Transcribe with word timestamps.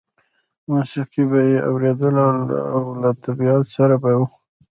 موسیقي 0.69 1.23
به 1.31 1.39
یې 1.49 1.59
اورېدله 1.69 2.27
او 2.75 2.83
له 3.01 3.09
طبیعت 3.23 3.63
سره 3.75 3.95
به 4.01 4.11
و 4.19 4.21